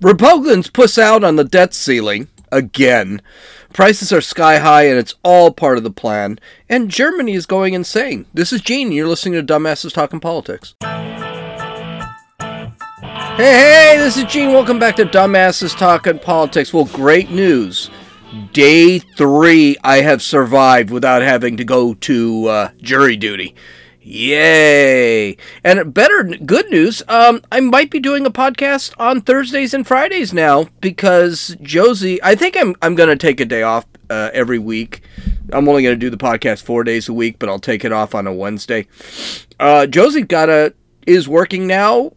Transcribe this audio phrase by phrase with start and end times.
[0.00, 3.20] Republicans puss out on the debt ceiling again.
[3.72, 6.38] Prices are sky high and it's all part of the plan.
[6.68, 8.26] And Germany is going insane.
[8.32, 8.92] This is Gene.
[8.92, 10.76] You're listening to Dumbasses Talking Politics.
[13.36, 14.52] Hey, hey, this is Gene.
[14.52, 16.72] Welcome back to Dumbasses Talking Politics.
[16.72, 17.90] Well, great news.
[18.52, 23.56] Day three, I have survived without having to go to uh, jury duty.
[24.10, 25.36] Yay!
[25.62, 30.32] And better good news, um, I might be doing a podcast on Thursdays and Fridays
[30.32, 32.18] now because Josie.
[32.22, 35.02] I think I'm I'm gonna take a day off uh, every week.
[35.52, 38.14] I'm only gonna do the podcast four days a week, but I'll take it off
[38.14, 38.86] on a Wednesday.
[39.60, 40.72] Uh, Josie got a
[41.06, 42.12] is working now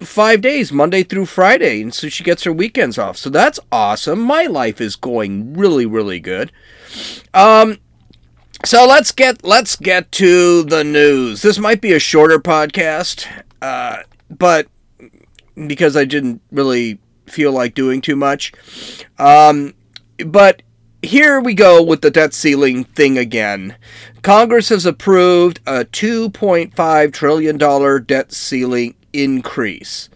[0.00, 3.16] five days, Monday through Friday, and so she gets her weekends off.
[3.16, 4.20] So that's awesome.
[4.20, 6.52] My life is going really, really good.
[7.32, 7.78] Um,
[8.64, 11.42] so let's get let's get to the news.
[11.42, 13.26] This might be a shorter podcast,
[13.62, 14.68] uh, but
[15.66, 18.52] because I didn't really feel like doing too much.
[19.18, 19.74] Um,
[20.24, 20.62] but
[21.02, 23.76] here we go with the debt ceiling thing again.
[24.22, 30.08] Congress has approved a $2.5 trillion debt ceiling increase.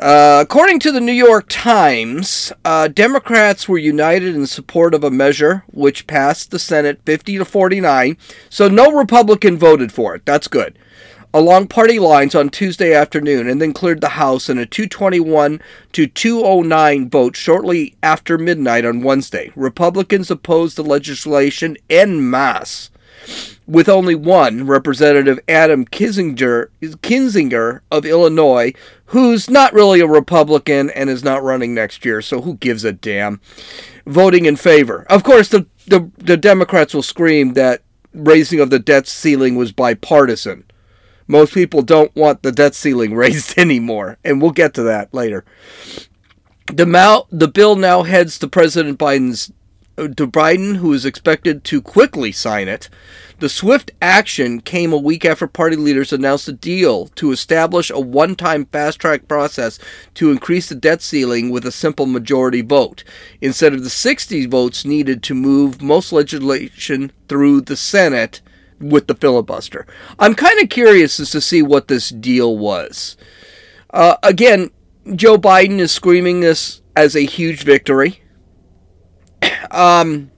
[0.00, 5.10] Uh, according to the New York Times, uh, Democrats were united in support of a
[5.10, 8.16] measure which passed the Senate 50 to 49,
[8.48, 10.24] so no Republican voted for it.
[10.24, 10.78] That's good.
[11.34, 15.60] Along party lines on Tuesday afternoon, and then cleared the House in a 221
[15.92, 19.52] to 209 vote shortly after midnight on Wednesday.
[19.54, 22.88] Republicans opposed the legislation en masse
[23.70, 28.72] with only one, Representative Adam Kinzinger, Kinzinger of Illinois,
[29.06, 32.92] who's not really a Republican and is not running next year, so who gives a
[32.92, 33.40] damn,
[34.06, 35.06] voting in favor.
[35.08, 39.70] Of course, the, the, the Democrats will scream that raising of the debt ceiling was
[39.70, 40.64] bipartisan.
[41.28, 45.44] Most people don't want the debt ceiling raised anymore, and we'll get to that later.
[46.72, 49.52] The, mal- the bill now heads to President Biden's
[49.96, 52.88] to Biden, who is expected to quickly sign it.
[53.38, 58.00] The swift action came a week after party leaders announced a deal to establish a
[58.00, 59.78] one time fast track process
[60.14, 63.04] to increase the debt ceiling with a simple majority vote,
[63.40, 68.40] instead of the 60 votes needed to move most legislation through the Senate
[68.80, 69.86] with the filibuster.
[70.18, 73.16] I'm kind of curious as to see what this deal was.
[73.90, 74.70] Uh, again,
[75.14, 78.22] Joe Biden is screaming this as a huge victory.
[79.70, 80.30] Um,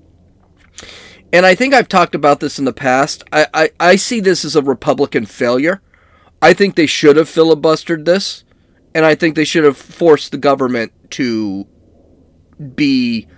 [1.32, 3.24] and I think I've talked about this in the past.
[3.32, 5.80] I, I, I see this as a Republican failure.
[6.42, 8.44] I think they should have filibustered this,
[8.94, 11.66] and I think they should have forced the government to
[12.74, 13.28] be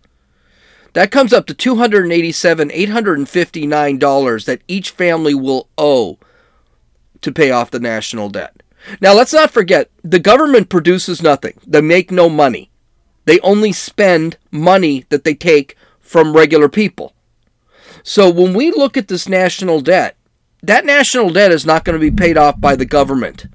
[0.94, 6.18] That comes up to 287, $859 that each family will owe
[7.20, 8.62] to pay off the national debt.
[9.00, 12.70] Now, let's not forget the government produces nothing, they make no money.
[13.24, 17.14] They only spend money that they take from regular people.
[18.02, 20.16] So when we look at this national debt,
[20.62, 23.46] that national debt is not going to be paid off by the government.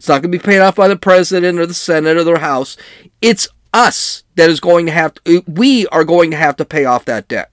[0.00, 2.38] It's not going to be paid off by the president or the Senate or the
[2.38, 2.78] House.
[3.20, 6.86] It's us that is going to have to, we are going to have to pay
[6.86, 7.50] off that debt.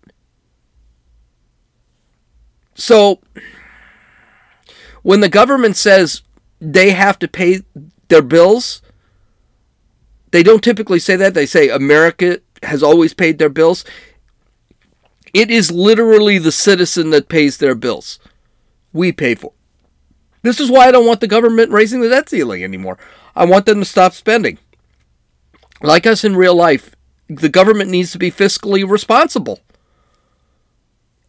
[2.73, 3.19] So,
[5.03, 6.21] when the government says
[6.61, 7.63] they have to pay
[8.07, 8.81] their bills,
[10.31, 11.33] they don't typically say that.
[11.33, 13.83] They say America has always paid their bills.
[15.33, 18.19] It is literally the citizen that pays their bills.
[18.93, 19.51] We pay for
[20.41, 22.97] This is why I don't want the government raising the debt ceiling anymore.
[23.35, 24.57] I want them to stop spending.
[25.81, 26.95] Like us in real life,
[27.27, 29.59] the government needs to be fiscally responsible.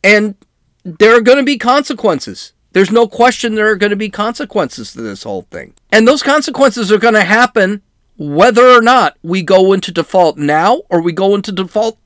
[0.02, 0.36] And
[0.84, 2.52] there are going to be consequences.
[2.72, 5.74] There's no question there are going to be consequences to this whole thing.
[5.90, 7.82] And those consequences are going to happen
[8.16, 11.98] whether or not we go into default now or we go into default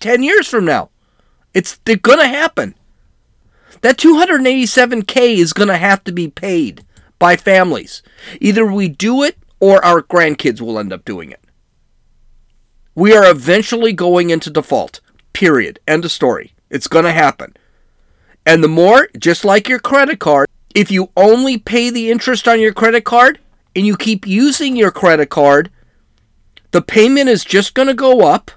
[0.00, 0.90] 10 years from now.
[1.54, 2.74] It's going to happen.
[3.82, 6.84] That 287k is going to have to be paid
[7.18, 8.02] by families.
[8.40, 11.40] Either we do it or our grandkids will end up doing it.
[12.94, 15.00] We are eventually going into default.
[15.32, 15.78] Period.
[15.86, 16.54] End of story.
[16.70, 17.54] It's going to happen.
[18.44, 22.60] And the more, just like your credit card, if you only pay the interest on
[22.60, 23.38] your credit card
[23.76, 25.70] and you keep using your credit card,
[26.70, 28.50] the payment is just going to go up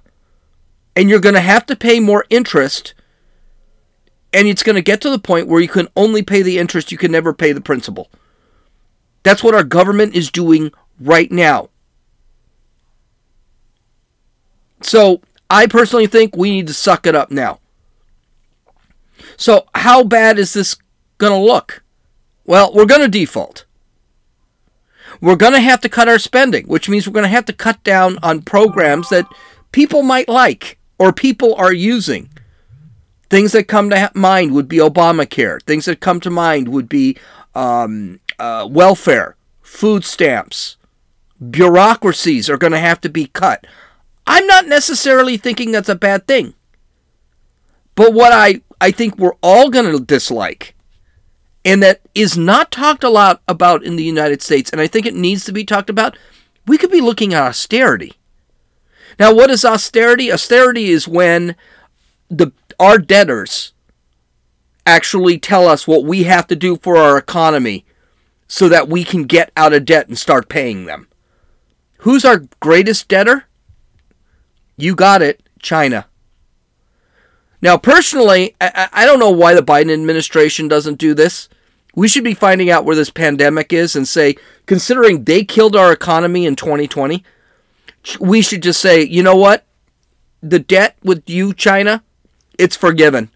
[0.95, 2.93] and you're going to have to pay more interest.
[4.33, 6.91] And it's going to get to the point where you can only pay the interest,
[6.91, 8.09] you can never pay the principal.
[9.21, 11.69] That's what our government is doing right now.
[14.81, 17.59] So, I personally think we need to suck it up now.
[19.37, 20.77] So, how bad is this
[21.17, 21.83] going to look?
[22.45, 23.65] Well, we're going to default.
[25.21, 27.53] We're going to have to cut our spending, which means we're going to have to
[27.53, 29.25] cut down on programs that
[29.71, 32.29] people might like or people are using.
[33.33, 35.59] Things that come to mind would be Obamacare.
[35.63, 37.17] Things that come to mind would be
[37.55, 40.77] um, uh, welfare, food stamps.
[41.49, 43.65] Bureaucracies are going to have to be cut.
[44.27, 46.53] I'm not necessarily thinking that's a bad thing.
[47.95, 50.75] But what I I think we're all going to dislike,
[51.65, 55.07] and that is not talked a lot about in the United States, and I think
[55.07, 56.19] it needs to be talked about.
[56.67, 58.13] We could be looking at austerity.
[59.17, 60.31] Now, what is austerity?
[60.31, 61.55] Austerity is when
[62.29, 62.51] the
[62.83, 63.71] our debtors
[64.85, 67.85] actually tell us what we have to do for our economy
[68.45, 71.07] so that we can get out of debt and start paying them.
[71.99, 73.45] Who's our greatest debtor?
[74.75, 76.07] You got it, China.
[77.61, 81.47] Now, personally, I, I don't know why the Biden administration doesn't do this.
[81.95, 85.93] We should be finding out where this pandemic is and say, considering they killed our
[85.93, 87.23] economy in 2020,
[88.19, 89.63] we should just say, you know what?
[90.41, 92.03] The debt with you, China,
[92.57, 93.29] it's forgiven.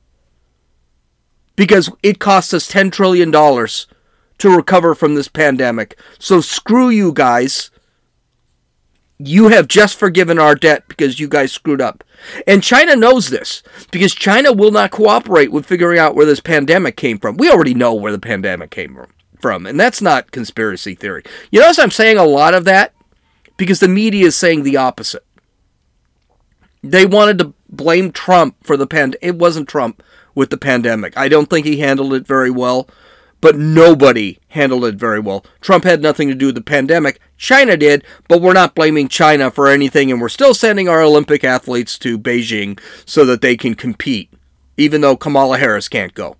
[1.56, 6.00] Because it cost us $10 trillion to recover from this pandemic.
[6.20, 7.72] So screw you guys
[9.20, 12.04] you have just forgiven our debt because you guys screwed up.
[12.46, 16.98] And China knows this because China will not cooperate with figuring out where this pandemic
[16.98, 17.38] came from.
[17.38, 18.98] We already know where the pandemic came
[19.40, 21.24] from, and that's not conspiracy theory.
[21.52, 22.94] You notice I'm saying a lot of that
[23.58, 25.26] because the media is saying the opposite.
[26.84, 29.20] They wanted to blame Trump for the pandemic.
[29.22, 30.04] It wasn't Trump
[30.36, 31.18] with the pandemic.
[31.18, 32.90] I don't think he handled it very well
[33.42, 35.46] but nobody handled it very well.
[35.62, 37.20] Trump had nothing to do with the pandemic.
[37.38, 41.44] China did, but we're not blaming China for anything, and we're still sending our Olympic
[41.44, 44.32] athletes to Beijing so that they can compete,
[44.76, 46.38] even though Kamala Harris can't go.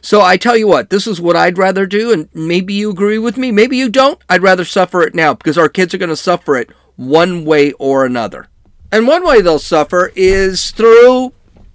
[0.00, 3.18] So I tell you what, this is what I'd rather do, and maybe you agree
[3.18, 4.20] with me, maybe you don't.
[4.28, 7.72] I'd rather suffer it now because our kids are going to suffer it one way
[7.72, 8.48] or another.
[8.90, 11.32] And one way they'll suffer is through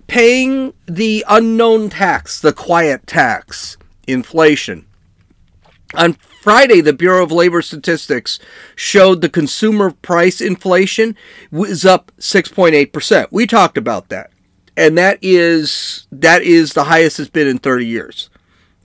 [0.07, 3.77] paying the unknown tax, the quiet tax
[4.07, 4.85] inflation.
[5.95, 8.39] On Friday, the Bureau of Labor Statistics
[8.75, 11.15] showed the consumer price inflation
[11.51, 13.27] was up 6.8%.
[13.31, 14.31] We talked about that.
[14.75, 18.31] And that is that is the highest it's been in 30 years.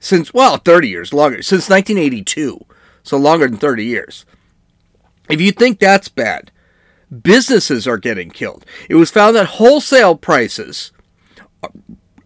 [0.00, 2.64] Since well, 30 years longer, since 1982.
[3.02, 4.26] So longer than 30 years.
[5.30, 6.50] If you think that's bad,
[7.22, 8.64] businesses are getting killed.
[8.88, 10.92] It was found that wholesale prices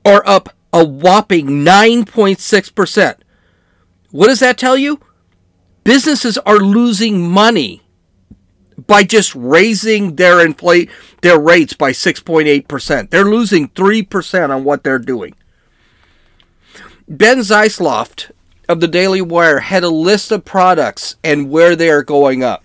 [0.04, 3.16] are up a whopping 9.6%.
[4.10, 5.00] What does that tell you?
[5.84, 7.82] Businesses are losing money
[8.86, 13.10] by just raising their inflate their rates by 6.8%.
[13.10, 15.34] They're losing 3% on what they're doing.
[17.08, 18.30] Ben Zeisloft
[18.68, 22.64] of the Daily Wire had a list of products and where they are going up.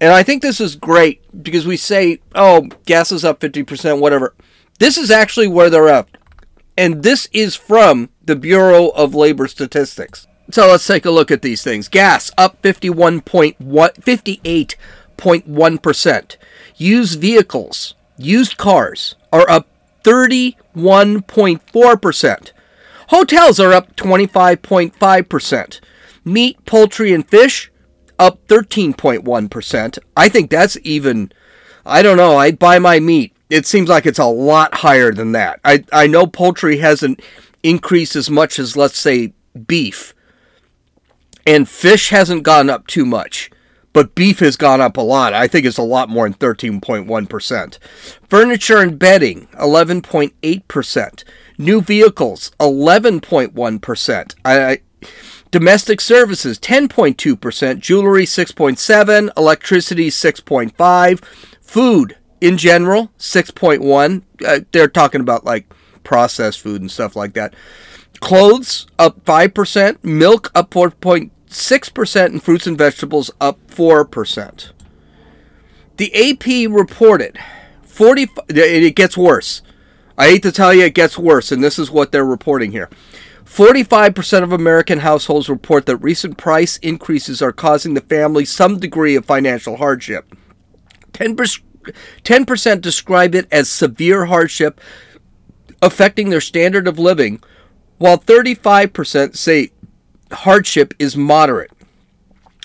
[0.00, 4.34] And I think this is great because we say, oh, gas is up 50%, whatever.
[4.78, 6.16] This is actually where they're up
[6.78, 10.28] and this is from the Bureau of Labor Statistics.
[10.52, 11.88] So let's take a look at these things.
[11.88, 16.36] Gas up 51.1, 58.1%.
[16.76, 19.66] Used vehicles, used cars are up
[20.04, 22.52] 31.4%.
[23.08, 25.80] Hotels are up 25.5%.
[26.24, 27.72] Meat, poultry, and fish
[28.18, 29.98] up 13.1%.
[30.16, 31.32] I think that's even,
[31.86, 35.32] I don't know, I'd buy my meat it seems like it's a lot higher than
[35.32, 35.60] that.
[35.64, 37.20] I, I know poultry hasn't
[37.62, 39.32] increased as much as, let's say,
[39.66, 40.14] beef,
[41.46, 43.50] And fish hasn't gone up too much,
[43.92, 45.32] but beef has gone up a lot.
[45.32, 47.78] I think it's a lot more than 13.1%.
[48.28, 51.24] Furniture and bedding, 11.8%.
[51.56, 54.34] New vehicles, 11.1%.
[54.44, 54.80] I,
[55.50, 61.24] Domestic services 10.2%, jewelry 6.7, electricity 6.5,
[61.62, 64.22] food in general 6.1.
[64.46, 65.66] Uh, they're talking about like
[66.04, 67.54] processed food and stuff like that.
[68.20, 74.70] Clothes up 5%, milk up 4.6%, and fruits and vegetables up 4%.
[75.96, 77.38] The AP reported
[77.82, 79.62] 40 it gets worse.
[80.16, 82.88] I hate to tell you it gets worse and this is what they're reporting here.
[83.48, 89.16] 45% of American households report that recent price increases are causing the family some degree
[89.16, 90.34] of financial hardship.
[91.12, 91.60] 10%,
[92.22, 94.80] 10% describe it as severe hardship
[95.80, 97.40] affecting their standard of living,
[97.96, 99.70] while 35% say
[100.30, 101.72] hardship is moderate.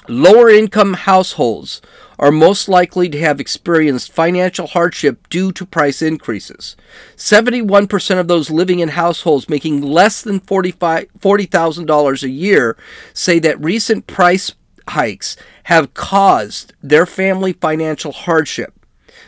[0.09, 1.81] Lower income households
[2.20, 6.75] are most likely to have experienced financial hardship due to price increases.
[7.15, 12.77] 71% of those living in households making less than $40,000 a year
[13.13, 14.53] say that recent price
[14.89, 18.74] hikes have caused their family financial hardship.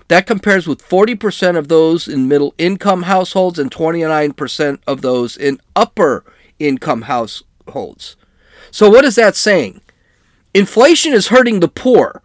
[0.08, 5.60] That compares with 40% of those in middle income households and 29% of those in
[5.76, 6.24] upper
[6.60, 8.16] income households.
[8.72, 9.82] So, what is that saying?
[10.54, 12.22] Inflation is hurting the poor.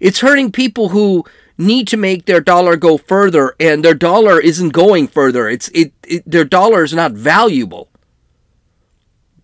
[0.00, 1.24] It's hurting people who
[1.56, 5.48] need to make their dollar go further, and their dollar isn't going further.
[5.48, 7.88] It's it, it their dollar is not valuable.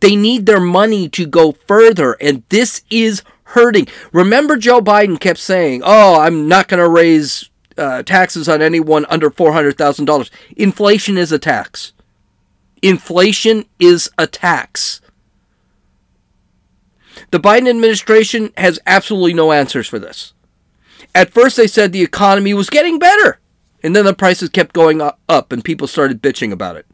[0.01, 3.89] They need their money to go further, and this is hurting.
[4.13, 9.07] Remember, Joe Biden kept saying, "Oh, I'm not going to raise uh, taxes on anyone
[9.09, 11.93] under four hundred thousand dollars." Inflation is a tax.
[12.81, 15.01] Inflation is a tax.
[17.31, 20.34] The Biden administration has absolutely no answers for this.
[21.15, 23.39] At first, they said the economy was getting better,
[23.83, 26.87] and then the prices kept going up, and people started bitching about it.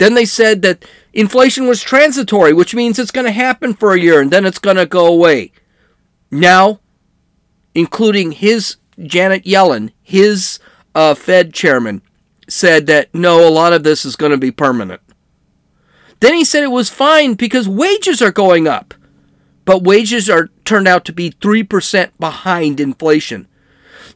[0.00, 4.00] Then they said that inflation was transitory, which means it's going to happen for a
[4.00, 5.52] year and then it's going to go away.
[6.30, 6.80] Now,
[7.74, 10.58] including his Janet Yellen, his
[10.94, 12.00] uh, Fed chairman,
[12.48, 15.02] said that no, a lot of this is going to be permanent.
[16.20, 18.94] Then he said it was fine because wages are going up
[19.70, 23.46] but wages are turned out to be 3% behind inflation.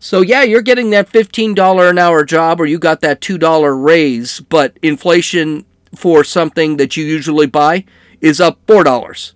[0.00, 4.40] So yeah, you're getting that $15 an hour job or you got that $2 raise,
[4.40, 7.84] but inflation for something that you usually buy
[8.20, 9.32] is up $4.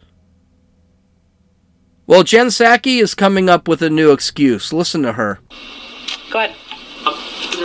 [2.09, 4.73] Well, Jen Psaki is coming up with a new excuse.
[4.73, 5.39] Listen to her.
[6.33, 6.68] Go ahead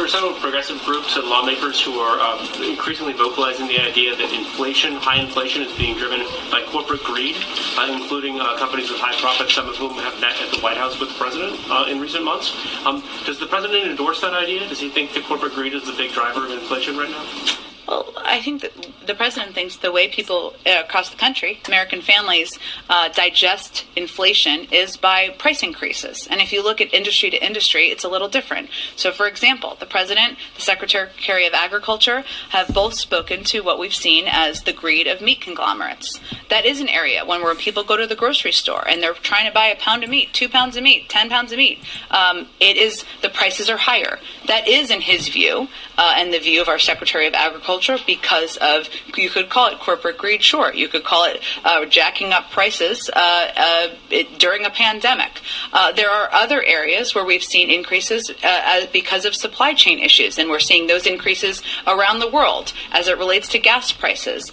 [0.04, 4.34] there are several progressive groups and lawmakers who are um, increasingly vocalizing the idea that
[4.34, 6.20] inflation, high inflation, is being driven
[6.52, 7.38] by corporate greed,
[7.78, 10.76] uh, including uh, companies with high profits, some of whom have met at the White
[10.76, 12.52] House with the president uh, in recent months.
[12.86, 14.68] Um, does the president endorse that idea?
[14.68, 17.63] Does he think that corporate greed is the big driver of inflation right now?
[17.88, 18.72] Well, I think that
[19.06, 22.58] the president thinks the way people uh, across the country, American families,
[22.90, 26.28] uh, digest inflation is by price increases.
[26.32, 28.70] And if you look at industry to industry, it's a little different.
[28.96, 33.94] So, for example, the president, the secretary of agriculture have both spoken to what we've
[33.94, 36.20] seen as the greed of meat conglomerates.
[36.50, 39.46] That is an area when where people go to the grocery store and they're trying
[39.46, 41.80] to buy a pound of meat, two pounds of meat, ten pounds of meat.
[42.10, 44.20] Um, it is the prices are higher.
[44.48, 47.73] That is, in his view, uh, and the view of our secretary of agriculture
[48.06, 50.44] because of you could call it corporate greed.
[50.44, 55.42] Sure, you could call it uh, jacking up prices uh, uh it, during a pandemic.
[55.72, 60.38] Uh, there are other areas where we've seen increases uh, because of supply chain issues,
[60.38, 64.52] and we're seeing those increases around the world as it relates to gas prices,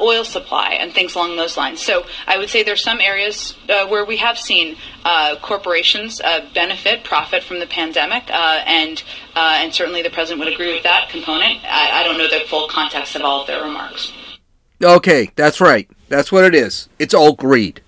[0.00, 1.82] oil supply, and things along those lines.
[1.82, 7.04] So I would say there's some areas where we have seen uh, corporations uh, benefit,
[7.04, 9.02] profit from the pandemic, uh, and
[9.34, 11.60] uh, and certainly the president would agree with that component.
[11.64, 14.12] I, I don't know the full context of all of their remarks.
[14.82, 15.88] Okay, that's right.
[16.08, 16.88] That's what it is.
[16.98, 17.80] It's all greed.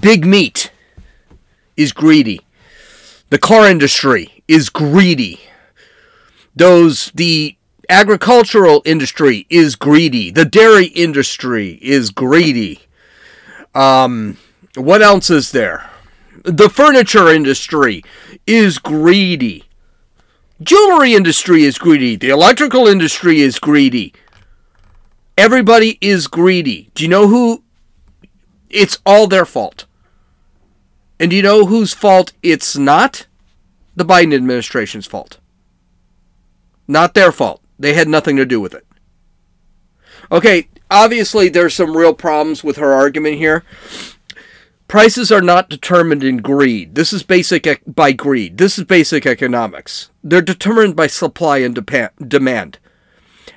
[0.00, 0.72] Big meat
[1.76, 2.40] is greedy.
[3.30, 5.40] The car industry is greedy.
[6.56, 7.56] Those the
[7.88, 10.30] agricultural industry is greedy.
[10.30, 12.80] The dairy industry is greedy.
[13.74, 14.38] Um,
[14.76, 15.90] what else is there?
[16.44, 18.02] The furniture industry
[18.46, 19.64] is greedy.
[20.62, 22.16] Jewelry industry is greedy.
[22.16, 24.12] The electrical industry is greedy.
[25.38, 26.90] Everybody is greedy.
[26.94, 27.64] Do you know who?
[28.68, 29.86] It's all their fault.
[31.18, 33.26] And do you know whose fault it's not?
[33.96, 35.38] The Biden administration's fault.
[36.86, 37.62] Not their fault.
[37.78, 38.86] They had nothing to do with it.
[40.30, 43.64] Okay, obviously there's some real problems with her argument here.
[44.94, 46.94] Prices are not determined in greed.
[46.94, 48.58] This is basic by greed.
[48.58, 50.12] This is basic economics.
[50.22, 51.74] They're determined by supply and
[52.28, 52.78] demand.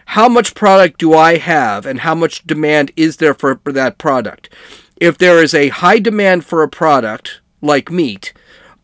[0.07, 3.99] How much product do I have and how much demand is there for, for that
[3.99, 4.51] product?
[4.99, 8.33] If there is a high demand for a product like meat,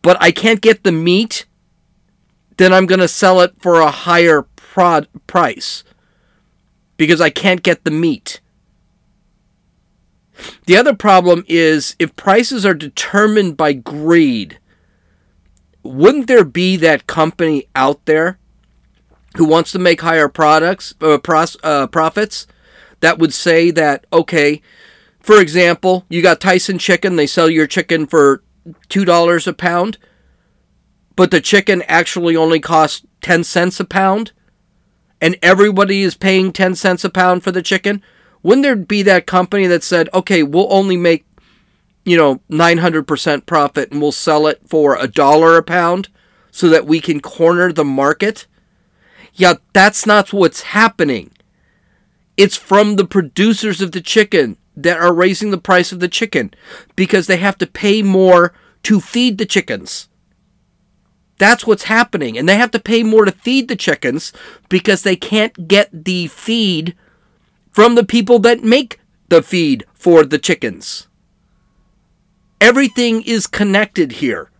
[0.00, 1.46] but I can't get the meat,
[2.58, 5.82] then I'm going to sell it for a higher prod- price
[6.96, 8.40] because I can't get the meat.
[10.66, 14.58] The other problem is if prices are determined by greed,
[15.82, 18.38] wouldn't there be that company out there
[19.36, 22.46] who wants to make higher products uh, pros, uh, profits
[23.00, 24.62] that would say that okay,
[25.20, 28.42] for example, you got Tyson chicken, they sell your chicken for
[28.88, 29.98] $2 a pound,
[31.16, 34.32] but the chicken actually only costs 10 cents a pound
[35.20, 38.02] and everybody is paying 10 cents a pound for the chicken?
[38.44, 41.24] Wouldn't there be that company that said, okay, we'll only make,
[42.04, 46.10] you know, 900% profit and we'll sell it for a dollar a pound
[46.50, 48.46] so that we can corner the market?
[49.32, 51.32] Yeah, that's not what's happening.
[52.36, 56.52] It's from the producers of the chicken that are raising the price of the chicken
[56.96, 60.10] because they have to pay more to feed the chickens.
[61.38, 62.36] That's what's happening.
[62.36, 64.34] And they have to pay more to feed the chickens
[64.68, 66.94] because they can't get the feed
[67.74, 71.08] from the people that make the feed for the chickens.
[72.60, 74.50] Everything is connected here.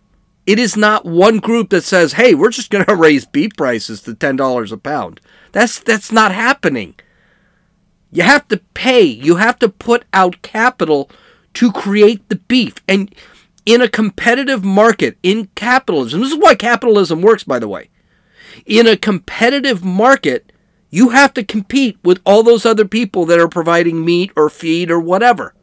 [0.45, 4.01] It is not one group that says, "Hey, we're just going to raise beef prices
[4.01, 5.21] to $10 a pound."
[5.53, 6.95] That's that's not happening.
[8.11, 11.09] You have to pay, you have to put out capital
[11.55, 12.75] to create the beef.
[12.87, 13.13] And
[13.65, 17.89] in a competitive market, in capitalism, this is why capitalism works by the way.
[18.65, 20.51] In a competitive market,
[20.89, 24.89] you have to compete with all those other people that are providing meat or feed
[24.89, 25.53] or whatever.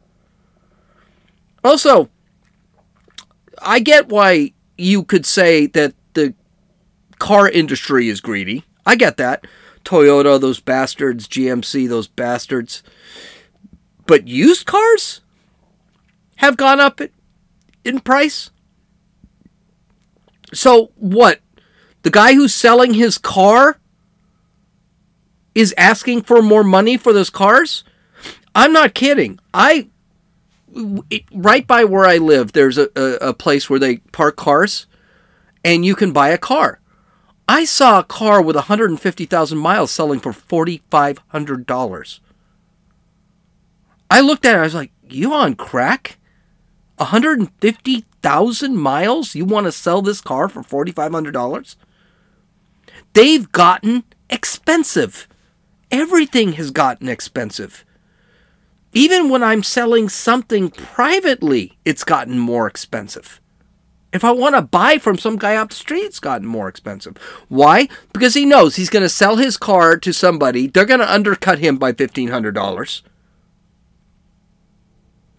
[1.63, 2.09] Also,
[3.61, 6.33] I get why you could say that the
[7.19, 8.65] car industry is greedy.
[8.85, 9.45] I get that.
[9.85, 12.83] Toyota, those bastards, GMC, those bastards.
[14.05, 15.21] But used cars
[16.37, 16.99] have gone up
[17.83, 18.49] in price.
[20.53, 21.39] So what?
[22.03, 23.79] The guy who's selling his car
[25.55, 27.83] is asking for more money for those cars?
[28.55, 29.39] I'm not kidding.
[29.53, 29.89] I
[31.33, 34.87] right by where I live, there's a, a, a, place where they park cars,
[35.63, 36.79] and you can buy a car.
[37.47, 42.19] I saw a car with 150,000 miles selling for $4,500.
[44.09, 46.17] I looked at it, I was like, you on crack?
[46.97, 49.35] 150,000 miles?
[49.35, 51.75] You want to sell this car for $4,500?
[53.13, 55.27] They've gotten expensive.
[55.93, 57.85] Everything has gotten expensive.
[58.93, 63.39] Even when I'm selling something privately, it's gotten more expensive.
[64.11, 67.17] If I want to buy from some guy off the street, it's gotten more expensive.
[67.47, 67.89] Why?
[68.11, 70.65] Because he knows he's going to sell his car to somebody.
[70.65, 73.01] They're going to undercut him by $1,500.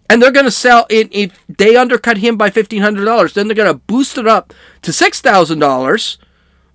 [0.08, 1.08] And they're going to sell it.
[1.12, 6.18] If they undercut him by $1,500, then they're going to boost it up to $6,000.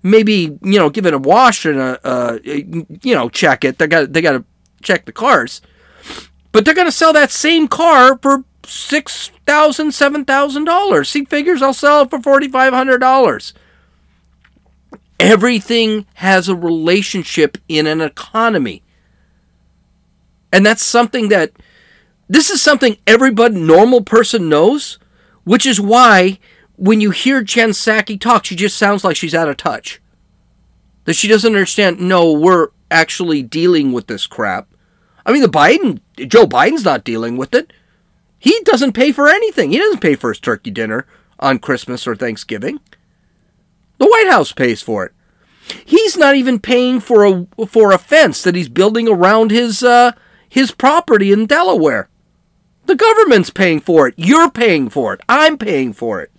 [0.02, 3.78] Maybe, you know, give it a wash and a, you know, check it.
[3.78, 4.44] They got, they got to
[4.82, 5.60] check the cars.
[6.52, 11.08] But they're to sell that same car for six thousand, seven thousand dollars.
[11.08, 13.52] See figures, I'll sell it for forty five hundred dollars.
[15.18, 18.82] Everything has a relationship in an economy.
[20.52, 21.52] And that's something that
[22.28, 24.98] this is something everybody normal person knows,
[25.44, 26.38] which is why
[26.80, 30.00] when you hear Jen Psaki talk, she just sounds like she's out of touch.
[31.04, 34.66] That she doesn't understand, no, we're actually dealing with this crap.
[35.26, 37.74] I mean, the Biden, Joe Biden's not dealing with it.
[38.38, 39.72] He doesn't pay for anything.
[39.72, 41.06] He doesn't pay for his turkey dinner
[41.38, 42.80] on Christmas or Thanksgiving.
[43.98, 45.12] The White House pays for it.
[45.84, 50.12] He's not even paying for a for a fence that he's building around his uh,
[50.48, 52.08] his property in Delaware.
[52.86, 54.14] The government's paying for it.
[54.16, 55.20] You're paying for it.
[55.28, 56.32] I'm paying for it.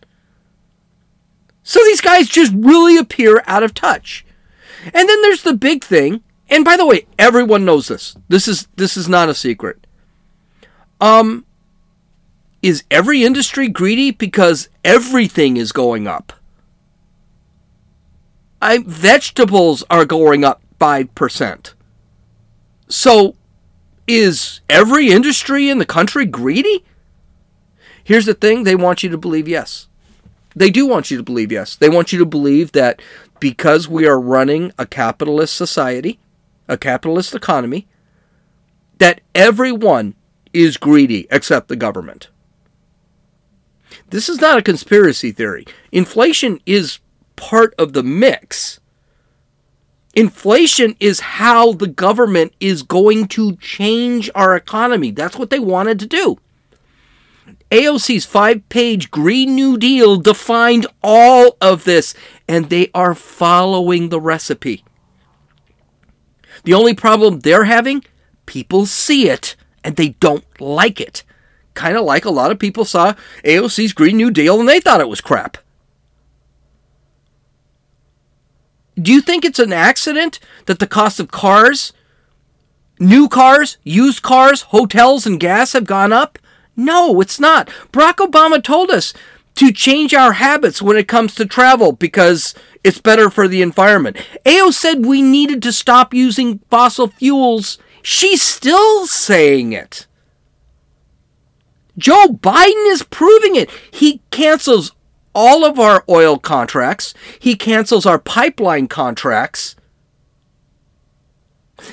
[1.64, 4.26] So these guys just really appear out of touch.
[4.86, 8.18] And then there's the big thing and by the way, everyone knows this.
[8.28, 9.88] This is this is not a secret.
[11.00, 11.46] Um
[12.62, 16.34] is every industry greedy because everything is going up?
[18.62, 21.74] I vegetables are going up 5%.
[22.88, 23.36] So
[24.06, 26.84] is every industry in the country greedy?
[28.04, 29.88] Here's the thing, they want you to believe yes.
[30.56, 31.76] They do want you to believe yes.
[31.76, 33.02] They want you to believe that
[33.40, 36.20] because we are running a capitalist society,
[36.68, 37.88] a capitalist economy,
[39.00, 40.16] that everyone
[40.54, 42.30] is greedy except the government.
[44.10, 45.66] This is not a conspiracy theory.
[45.92, 47.00] Inflation is
[47.36, 48.80] part of the mix.
[50.14, 55.12] Inflation is how the government is going to change our economy.
[55.12, 56.38] That's what they wanted to do.
[57.72, 62.14] AOC's five page Green New Deal defined all of this,
[62.48, 64.84] and they are following the recipe.
[66.64, 68.04] The only problem they're having,
[68.46, 71.24] people see it and they don't like it.
[71.74, 75.02] Kind of like a lot of people saw AOC's Green New Deal and they thought
[75.02, 75.58] it was crap.
[79.02, 81.94] Do you think it's an accident that the cost of cars,
[83.00, 86.38] new cars, used cars, hotels, and gas have gone up?
[86.76, 87.68] No, it's not.
[87.92, 89.14] Barack Obama told us
[89.56, 94.18] to change our habits when it comes to travel because it's better for the environment.
[94.46, 97.78] AO said we needed to stop using fossil fuels.
[98.02, 100.08] She's still saying it.
[101.98, 103.70] Joe Biden is proving it.
[103.92, 104.94] He cancels
[105.34, 109.76] all of our oil contracts, he cancels our pipeline contracts.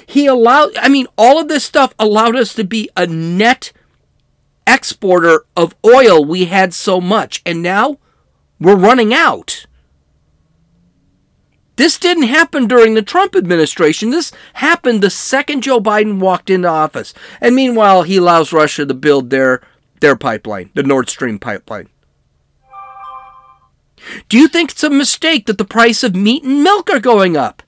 [0.07, 3.73] He allowed, I mean, all of this stuff allowed us to be a net
[4.69, 6.25] exporter of oil.
[6.25, 7.99] We had so much, and now
[8.61, 9.67] we're running out.
[11.77, 14.11] This didn't happen during the Trump administration.
[14.11, 17.15] This happened the second Joe Biden walked into office.
[17.41, 19.63] And meanwhile, he allows Russia to build their
[20.01, 21.89] their pipeline, the Nord Stream pipeline.
[24.29, 27.37] Do you think it's a mistake that the price of meat and milk are going
[27.37, 27.63] up?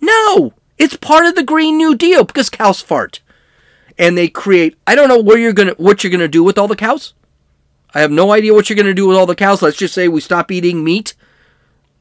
[0.00, 3.20] No, it's part of the Green New Deal because cows fart.
[3.98, 6.68] And they create I don't know where you're gonna what you're gonna do with all
[6.68, 7.14] the cows.
[7.94, 9.62] I have no idea what you're gonna do with all the cows.
[9.62, 11.14] Let's just say we stop eating meat,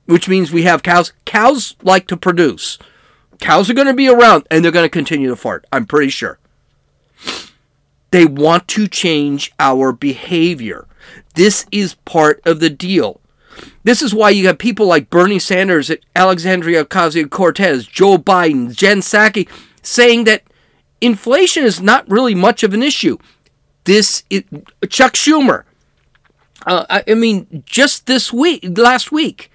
[0.05, 1.13] which means we have cows.
[1.25, 2.77] Cows like to produce.
[3.39, 5.65] Cows are gonna be around and they're gonna continue to fart.
[5.71, 6.39] I'm pretty sure.
[8.11, 10.87] They want to change our behavior.
[11.35, 13.21] This is part of the deal.
[13.83, 18.99] This is why you have people like Bernie Sanders, Alexandria Ocasio Cortez, Joe Biden, Jen
[18.99, 19.47] Psaki
[19.81, 20.43] saying that
[21.01, 23.17] inflation is not really much of an issue.
[23.85, 24.43] This is,
[24.89, 25.63] Chuck Schumer.
[26.65, 29.49] Uh, I, I, mean, just this week, last week,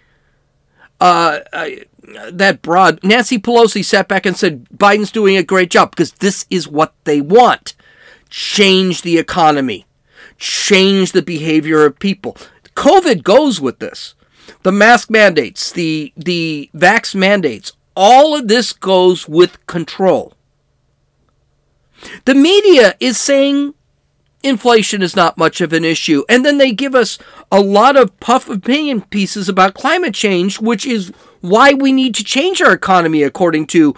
[1.01, 1.85] uh, I,
[2.31, 6.47] that broad Nancy Pelosi sat back and said Biden's doing a great job because this
[6.51, 7.75] is what they want:
[8.31, 9.87] change the economy,
[10.39, 12.37] change the behavior of people.
[12.75, 14.15] COVID goes with this.
[14.63, 20.35] The mask mandates, the the vax mandates, all of this goes with control.
[22.25, 23.75] The media is saying
[24.43, 27.19] inflation is not much of an issue, and then they give us
[27.51, 32.25] a lot of puff opinion pieces about climate change, which is why we need to
[32.25, 33.95] change our economy according to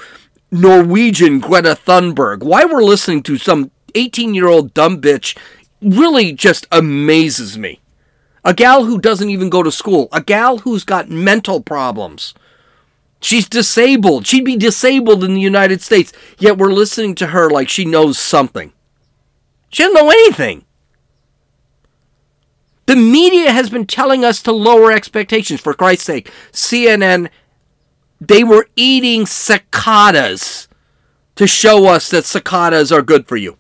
[0.51, 2.43] Norwegian Greta Thunberg.
[2.43, 5.37] Why we're listening to some 18 year old dumb bitch
[5.81, 7.81] really just amazes me.
[8.45, 10.09] A gal who doesn't even go to school.
[10.13, 12.33] A gal who's got mental problems.
[13.21, 14.27] She's disabled.
[14.27, 18.19] She'd be disabled in the United States, yet we're listening to her like she knows
[18.19, 18.73] something.
[19.71, 20.65] She doesn't know anything.
[22.87, 26.31] The media has been telling us to lower expectations, for Christ's sake.
[26.53, 27.29] CNN,
[28.21, 30.69] they were eating cicadas
[31.35, 33.59] to show us that cicadas are good for you.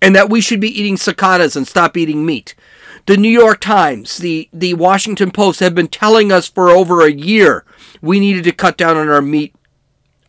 [0.00, 2.54] And that we should be eating cicadas and stop eating meat.
[3.06, 7.10] The New York Times, the, the Washington Post have been telling us for over a
[7.10, 7.64] year
[8.00, 9.54] we needed to cut down on our meat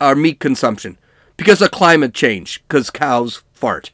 [0.02, 0.98] our meat consumption
[1.38, 3.92] because of climate change, because cows fart.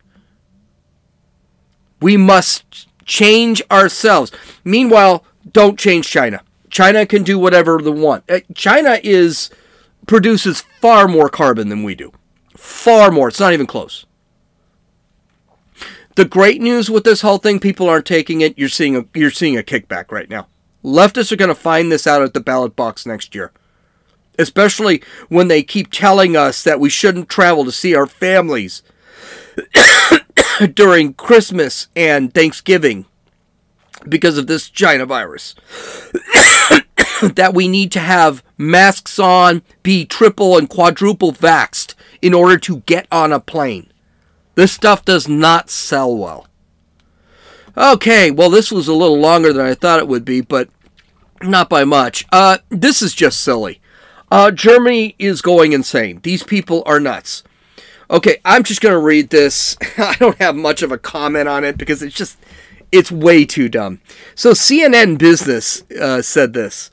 [2.02, 4.32] We must change ourselves.
[4.64, 6.42] Meanwhile, don't change China.
[6.70, 8.30] China can do whatever they want.
[8.30, 9.50] Uh, China is
[10.08, 12.12] produces far more carbon than we do.
[12.58, 13.28] Far more.
[13.28, 14.06] It's not even close.
[16.20, 18.60] The great news with this whole thing, people aren't taking it.
[18.60, 20.50] You're seeing a you're seeing a kickback right now.
[20.84, 23.54] Leftists are going to find this out at the ballot box next year.
[24.38, 28.84] Especially when they keep telling us that we shouldn't travel to see our families
[30.74, 33.06] during Christmas and Thanksgiving
[34.10, 35.56] because of this China virus.
[37.22, 42.80] that we need to have masks on, be triple and quadruple vaxxed in order to
[42.82, 43.90] get on a plane.
[44.60, 46.46] This stuff does not sell well.
[47.78, 50.68] Okay, well, this was a little longer than I thought it would be, but
[51.42, 52.26] not by much.
[52.30, 53.80] Uh, this is just silly.
[54.30, 56.20] Uh, Germany is going insane.
[56.24, 57.42] These people are nuts.
[58.12, 59.78] Okay, I'm just going to read this.
[59.98, 62.38] I don't have much of a comment on it because it's just,
[62.92, 64.02] it's way too dumb.
[64.36, 66.92] So CNN Business uh, said this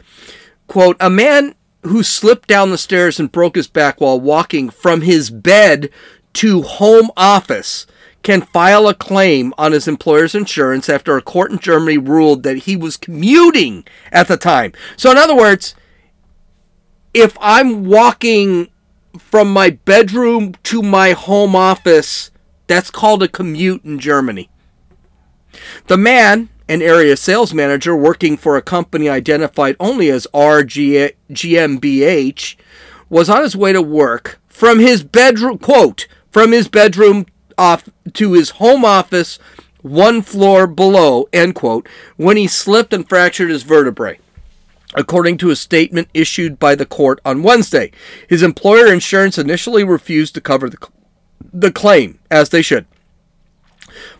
[0.68, 5.00] quote, A man who slipped down the stairs and broke his back while walking from
[5.00, 5.90] his bed
[6.36, 7.86] to home office
[8.22, 12.58] can file a claim on his employer's insurance after a court in Germany ruled that
[12.58, 14.72] he was commuting at the time.
[14.96, 15.74] So, in other words,
[17.14, 18.68] if I'm walking
[19.18, 22.30] from my bedroom to my home office,
[22.66, 24.50] that's called a commute in Germany.
[25.86, 31.16] The man, an area sales manager working for a company identified only as RGMBH,
[33.08, 37.24] was on his way to work from his bedroom, quote, from his bedroom
[37.56, 39.38] off to his home office
[39.80, 44.18] one floor below, end quote, when he slipped and fractured his vertebrae.
[44.92, 47.90] According to a statement issued by the court on Wednesday,
[48.28, 50.76] his employer insurance initially refused to cover the,
[51.54, 52.84] the claim, as they should.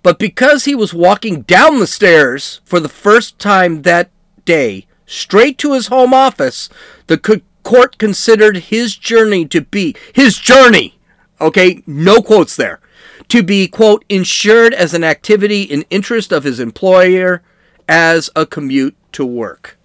[0.02, 4.11] But because he was walking down the stairs for the first time that
[4.46, 6.70] day, straight to his home office,
[7.09, 10.95] the court considered his journey to be his journey.
[11.40, 12.81] Okay, no quotes there.
[13.29, 17.42] To be, quote, insured as an activity in interest of his employer
[17.88, 19.79] as a commute to work.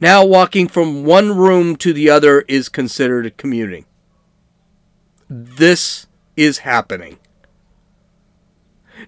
[0.00, 3.86] Now, walking from one room to the other is considered commuting.
[5.28, 7.18] This is happening.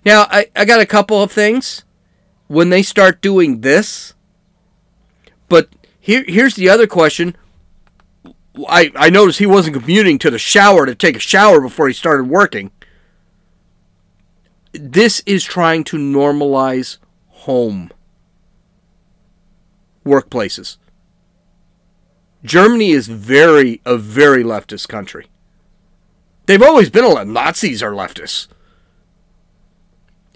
[0.04, 1.84] Now, I, I got a couple of things.
[2.48, 4.14] When they start doing this,
[5.48, 7.36] but here, here's the other question.
[8.68, 11.94] I, I noticed he wasn't commuting to the shower to take a shower before he
[11.94, 12.70] started working.
[14.72, 17.90] This is trying to normalize home
[20.04, 20.76] workplaces.
[22.44, 25.26] Germany is very a very leftist country.
[26.46, 27.28] They've always been a left.
[27.28, 28.46] Nazis are leftists.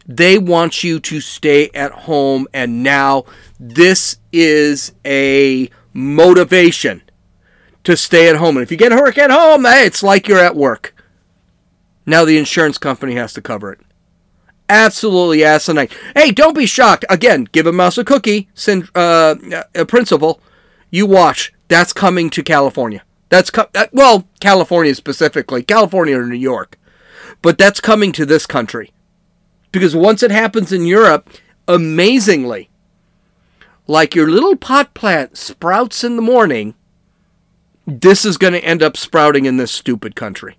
[0.07, 3.27] They want you to stay at home, and now
[3.61, 7.03] this is a motivation
[7.91, 8.57] to stay at home.
[8.57, 10.95] And if you get hurt at home, hey, it's like you're at work.
[12.07, 13.81] Now the insurance company has to cover it.
[14.69, 15.89] Absolutely asinine.
[16.15, 17.05] Hey, don't be shocked.
[17.11, 18.49] Again, give a mouse a cookie
[18.95, 19.35] uh,
[19.75, 20.41] a principle.
[20.91, 21.53] You watch.
[21.69, 23.03] That's coming to California.
[23.29, 26.79] That's co- uh, well, California specifically, California or New York,
[27.43, 28.93] but that's coming to this country
[29.73, 31.31] because once it happens in Europe,
[31.69, 32.71] amazingly,
[33.87, 36.75] like your little pot plant sprouts in the morning,
[37.91, 40.57] this is going to end up sprouting in this stupid country.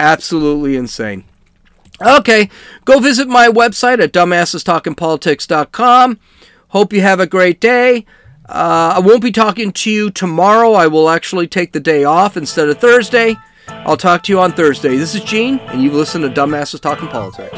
[0.00, 1.24] Absolutely insane.
[2.00, 2.48] Okay,
[2.84, 6.18] go visit my website at dumbassestalkingpolitics.com.
[6.68, 8.06] Hope you have a great day.
[8.48, 10.72] Uh, I won't be talking to you tomorrow.
[10.72, 13.36] I will actually take the day off instead of Thursday.
[13.68, 14.96] I'll talk to you on Thursday.
[14.96, 17.56] This is Gene, and you've listened to Dumbasses Talking Politics.